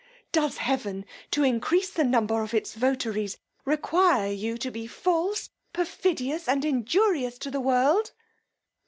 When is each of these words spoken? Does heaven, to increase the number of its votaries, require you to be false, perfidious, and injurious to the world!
Does 0.31 0.57
heaven, 0.57 1.05
to 1.29 1.43
increase 1.43 1.91
the 1.91 2.03
number 2.03 2.41
of 2.41 2.55
its 2.55 2.73
votaries, 2.73 3.37
require 3.65 4.31
you 4.31 4.57
to 4.57 4.71
be 4.71 4.87
false, 4.87 5.51
perfidious, 5.73 6.47
and 6.47 6.65
injurious 6.65 7.37
to 7.37 7.51
the 7.51 7.61
world! 7.61 8.11